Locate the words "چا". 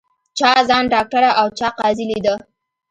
0.37-0.51, 1.57-1.67